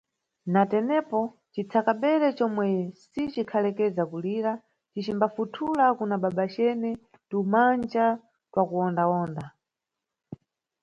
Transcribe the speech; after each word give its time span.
Na 0.53 0.61
tenepo, 0.71 1.19
citsakabere, 1.53 2.27
comwe 2.37 2.67
si 3.09 3.21
cikhalekeza 3.33 4.03
kulira, 4.11 4.53
cicimbafuthula 4.91 5.85
kuna 5.97 6.15
babacene 6.23 6.91
tu 7.29 7.37
manja 7.51 8.05
twakuwonda-wonda. 8.51 9.45